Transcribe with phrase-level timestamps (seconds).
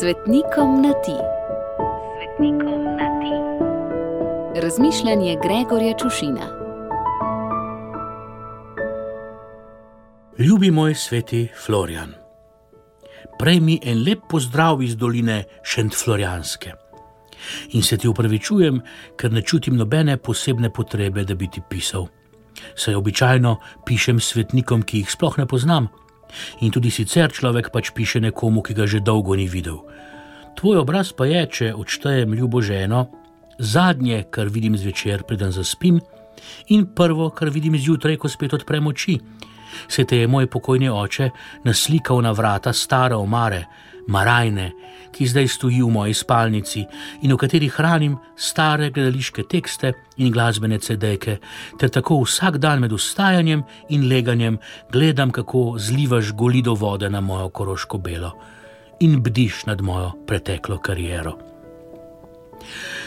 [0.00, 1.16] Svetnikom na ti.
[2.16, 3.34] Svetnikom na ti.
[4.60, 6.46] Razmišljanje Gregorja Čušina.
[10.38, 12.12] Ljubi moj sveti Florian,
[13.38, 16.72] prej mi en lep pozdrav iz doline Šentflorijanske.
[17.72, 18.80] In se ti upravičujem,
[19.16, 22.06] ker ne čutim nobene posebne potrebe, da bi ti pisal.
[22.74, 25.88] Saj običajno pišem svetnikom, ki jih sploh ne poznam.
[26.60, 29.82] In tudi sicer človek pač piše nekomu, ki ga že dolgo ni videl.
[30.56, 33.06] Tvoj obraz pa je, če odštejem ljubo ženo,
[33.58, 36.00] zadnje, kar vidim zvečer, preden zaspim,
[36.68, 39.18] in prvo, kar vidim zjutraj, ko spet odprem oči.
[39.88, 41.30] Se te je moj pokojni oče
[41.64, 43.66] naslikal na vrata stare omare,
[44.06, 44.72] marajne,
[45.12, 46.84] ki zdaj stoji v moji spalnici
[47.22, 51.38] in v kateri hranim stare gledališke tekste in glasbene cedeke,
[51.78, 54.58] ter tako vsak dan med ustajanjem in leganjem
[54.92, 58.32] gledam, kako zlivaš golido vode na mojo koroško belo
[59.00, 61.36] in bdiš nad mojo preteklo kariero.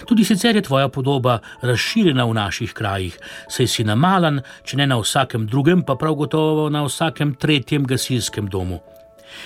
[0.06, 3.18] Tudi sicer je tvoja podoba razširjena v naših krajih,
[3.50, 8.48] saj si namalen, če ne na vsakem drugem, pa prav gotovo na vsakem tretjem gasilskem
[8.50, 8.80] domu.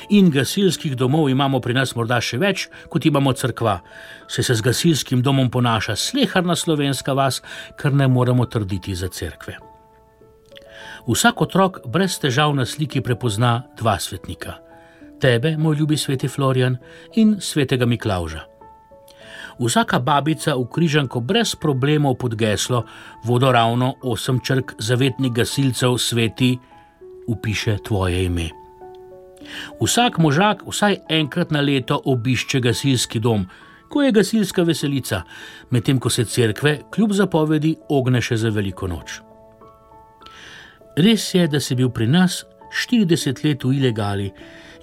[0.09, 3.79] In gasilskih domov imamo pri nas morda še več, kot imamo crkva,
[4.27, 7.41] saj se z gasilskim domom ponaša sleharna slovenska vas,
[7.77, 9.57] kar ne moremo trditi za cerkve.
[11.07, 14.59] Vsak otrok brez težav na sliki prepozna dva svetnika:
[15.19, 16.77] tebe, moj ljubi sveti Florian,
[17.15, 18.47] in svetega Miklauža.
[19.59, 22.83] Vsaka babica v križanko brez problemov pod geslo
[23.23, 26.57] vodoravno osem črk zavetnih gasilcev sveti
[27.27, 28.62] upiše tvoje ime.
[29.81, 33.45] Vsak možak vsaj enkrat na leto obišče gasilski dom,
[33.89, 35.21] ko je gasilska veselica,
[35.69, 39.19] medtem ko se cerkve kljub zapovedi ogne še za veliko noč.
[40.97, 44.31] Res je, da si bil pri nas 40 let v ilegali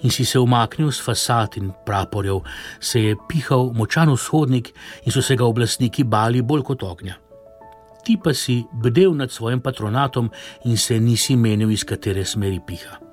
[0.01, 2.41] in si se umaknil z fasad in praporjev,
[2.79, 4.71] se je pihal močan vzhodnik
[5.05, 7.19] in so se ga oblastniki bali bolj kot ognja.
[8.01, 10.31] Ti pa si bdel nad svojim patronatom
[10.65, 13.10] in se nisi menil, iz katere smeri piha.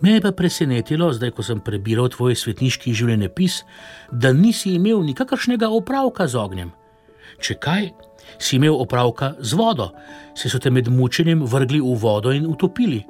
[0.00, 3.64] Me je pa presenetilo, zdaj ko sem prebiral tvoj svetniški življenjepis,
[4.12, 6.70] da nisi imel nikakršnega opravka z ognjem.
[7.42, 7.90] Če kaj,
[8.38, 9.90] si imel opravka z vodo,
[10.38, 13.02] se so te med mučenjem vrgli v vodo in utopili.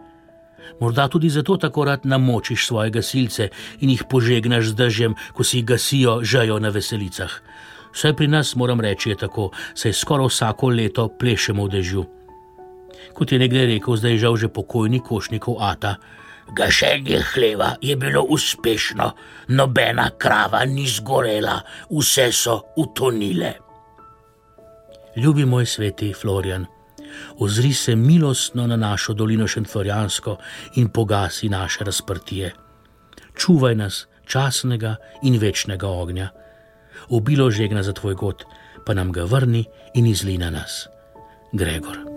[0.81, 3.49] Morda tudi zato tako rad namočiš svoje gasilce
[3.81, 7.33] in jih požegnaš z dežjem, ko si gasijo žajo na veselicah.
[7.93, 12.05] Vsaj pri nas, moram reči, je tako, saj skoraj vsako leto plešemo v dežju.
[13.13, 15.97] Kot je nekdo rekel, zdaj žal že pokojni košnikov Ata.
[16.53, 19.13] Gašenje hleva je bilo uspešno,
[19.49, 21.61] nobena krava ni zgorela,
[21.91, 23.53] vse so utonile.
[25.17, 26.67] Ljubi moj sveti Florian,
[27.39, 30.37] ozri se milostno na našo dolino Šentflorijansko
[30.75, 32.55] in pogasi naše razprtije.
[33.37, 36.29] Čuvaj nas časnega in večnega ognja.
[37.09, 38.45] Obilo žegna za tvoj god,
[38.87, 39.65] pa nam ga vrni
[39.95, 40.87] in izli na nas.
[41.53, 42.08] Gregor.